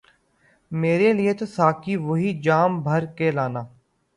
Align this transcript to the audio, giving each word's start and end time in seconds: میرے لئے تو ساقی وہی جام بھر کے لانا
میرے 0.71 1.11
لئے 1.17 1.33
تو 1.39 1.45
ساقی 1.55 1.95
وہی 2.07 2.31
جام 2.45 2.81
بھر 2.83 3.05
کے 3.17 3.31
لانا 3.31 3.63